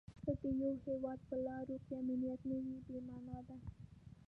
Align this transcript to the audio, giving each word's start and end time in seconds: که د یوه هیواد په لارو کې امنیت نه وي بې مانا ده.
که 0.23 0.31
د 0.41 0.43
یوه 0.59 0.73
هیواد 0.85 1.19
په 1.29 1.35
لارو 1.45 1.75
کې 1.85 1.93
امنیت 2.01 2.41
نه 2.51 2.57
وي 2.65 2.77
بې 2.85 2.99
مانا 3.07 3.37
ده. 3.47 3.57